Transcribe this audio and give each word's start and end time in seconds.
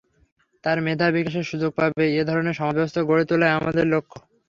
তারা 0.63 0.79
মেধা 0.87 1.07
বিকাশের 1.15 1.45
সুযোগ 1.51 1.71
পাবে—এ 1.77 2.21
ধরনের 2.29 2.57
সমাজব্যবস্থা 2.59 3.01
গড়ে 3.03 3.25
তোলাই 3.29 3.51
আমাদের 3.59 3.85
লক্ষ্য। 3.93 4.17